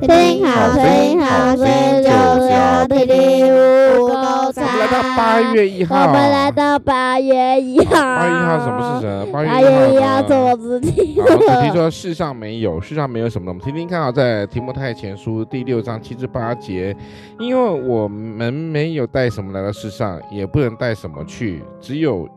[0.00, 2.10] 听好，听好，所以就
[2.40, 4.62] 是要听听五够菜。
[4.62, 7.92] 来到八月一号，我们来到八月一号。
[7.94, 9.32] 八月一号什么事情？
[9.32, 11.20] 八月一号做主题。
[11.20, 13.50] 好，主题说世上没有，世上没有什么。
[13.50, 16.94] 我们听听看啊，在提摩太前书第六章七至八节，
[17.40, 22.28] 因为我们没有带什么来到世上，也不能带什么去，只有。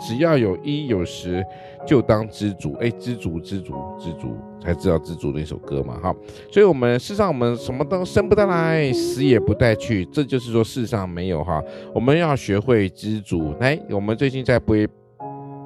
[0.00, 1.44] 只要有衣有食，
[1.86, 2.74] 就当知足。
[2.80, 6.14] 哎，知足，知足，知足，才知道知足的一首歌嘛，哈。
[6.50, 10.04] 所以，我们世上我们什么都生不带来，死也不带去。
[10.06, 11.62] 这就是说，世上没有哈。
[11.94, 13.54] 我们要学会知足。
[13.60, 14.74] 来，我们最近在播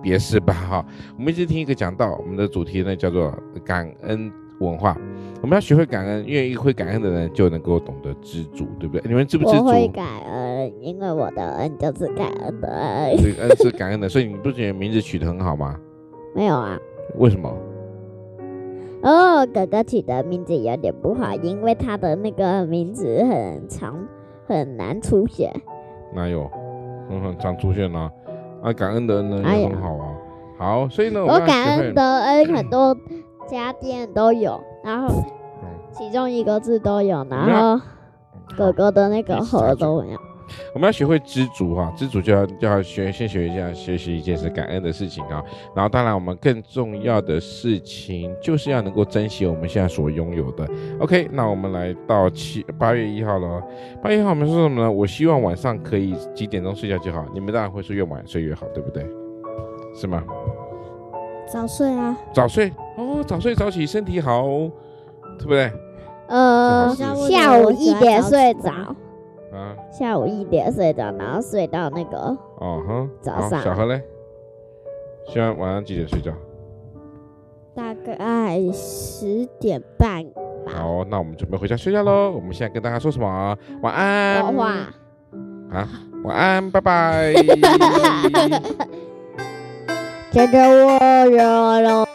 [0.03, 0.87] 别是吧，哈。
[1.17, 3.33] 我们一直听一个讲道，我们的主题呢叫做
[3.65, 4.97] 感恩文化。
[5.45, 9.03] 我们要学会感恩，愿意会感恩的人就能够懂得知足，对不对？
[9.05, 9.63] 你们知不知足？
[9.63, 13.11] 我会感恩，因为我的恩就是感恩的恩。
[13.11, 15.79] 恩是感恩的，所以你不觉得名字取得很好吗？
[16.35, 16.79] 没有啊。
[17.19, 17.55] 为什么？
[19.03, 24.03] 哦，哥哥取的名字有点不好，因为他的那个名字很长，
[24.47, 25.53] 很难出现。
[26.15, 26.51] 哪有？
[27.11, 28.11] 很很常出现啊。
[28.63, 30.09] 啊，感恩的恩呢也很好啊。
[30.57, 32.97] 好，所以呢，我，我感恩的恩很多
[33.47, 34.59] 家店都有。
[34.85, 35.25] 然后，
[35.93, 37.85] 其中一个字都有，然后
[38.57, 40.19] 哥哥的那个盒都有。
[40.75, 45.43] 我们要学会知足哈，知足就要就要学先学一下，学习一件事感恩的事情啊。
[45.75, 50.69] 然后，当然我们更重要的事情就是要能够珍惜我们现在所拥有的。
[51.01, 53.63] OK，那我们来到七八月一号了。
[54.03, 54.93] 八月一号我们说什么呢？
[54.93, 57.25] 我希望晚上可以几点钟睡觉就好。
[57.33, 59.03] 你们当然会说越晚睡越好，对不对？
[59.95, 60.23] 是吗？
[61.51, 64.43] 早睡啊，早睡哦，早睡早起身体好，
[65.39, 65.73] 对不对？
[66.29, 67.15] 呃，下
[67.59, 68.71] 午一点睡着
[69.53, 72.19] 啊，下午一点睡着，然后睡到那个
[72.59, 73.61] 哦哼早上。
[73.63, 74.03] 小何嘞？
[75.27, 76.33] 希望晚上几点睡觉？
[77.75, 80.25] 大概十点半
[80.65, 80.67] 吧。
[80.67, 82.31] 好，那我们准备回家睡觉喽。
[82.31, 83.59] 我们现在跟大家说什么？
[83.83, 84.41] 晚安。
[84.41, 84.73] 说话
[85.73, 85.89] 啊，
[86.25, 87.35] 晚安，拜拜。
[90.31, 92.07] 牵着我，热热。